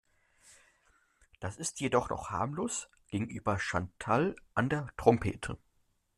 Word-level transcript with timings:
Das 1.39 1.57
ist 1.57 1.79
jedoch 1.79 2.09
noch 2.09 2.31
harmlos 2.31 2.89
gegenüber 3.05 3.59
Chantal 3.59 4.35
an 4.55 4.67
der 4.67 4.89
Trompete. 4.97 5.59